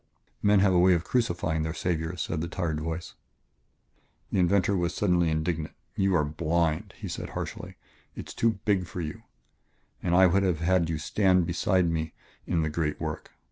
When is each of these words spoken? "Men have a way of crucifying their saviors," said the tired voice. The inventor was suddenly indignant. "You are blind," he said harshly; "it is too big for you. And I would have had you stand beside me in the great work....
"Men 0.41 0.61
have 0.61 0.73
a 0.73 0.79
way 0.79 0.95
of 0.95 1.03
crucifying 1.03 1.61
their 1.61 1.75
saviors," 1.75 2.23
said 2.23 2.41
the 2.41 2.47
tired 2.47 2.79
voice. 2.79 3.13
The 4.31 4.39
inventor 4.39 4.75
was 4.75 4.95
suddenly 4.95 5.29
indignant. 5.29 5.75
"You 5.95 6.15
are 6.15 6.25
blind," 6.25 6.95
he 6.97 7.07
said 7.07 7.29
harshly; 7.29 7.77
"it 8.15 8.27
is 8.29 8.33
too 8.33 8.53
big 8.65 8.87
for 8.87 8.99
you. 9.01 9.21
And 10.01 10.15
I 10.15 10.25
would 10.25 10.41
have 10.41 10.61
had 10.61 10.89
you 10.89 10.97
stand 10.97 11.45
beside 11.45 11.87
me 11.87 12.13
in 12.47 12.63
the 12.63 12.69
great 12.71 12.99
work.... 12.99 13.33